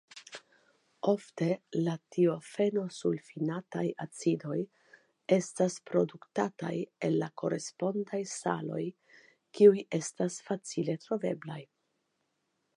[1.11, 1.47] Ofte
[1.87, 4.57] la tiofenosulfinataj acidoj
[5.37, 6.73] estas produktataj
[7.09, 8.81] el la korespondaj saloj
[9.59, 11.61] kiuj estas facile troveblaj.